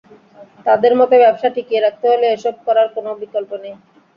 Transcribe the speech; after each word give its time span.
তাঁদের 0.65 0.93
মতে, 0.99 1.15
ব্যবসা 1.23 1.49
টিকিয়ে 1.55 1.83
রাখতে 1.85 2.05
হলে 2.11 2.25
এসব 2.29 2.55
করার 2.65 2.87
কোনো 2.95 3.09
বিকল্প 3.21 3.51
নেই। 3.63 3.75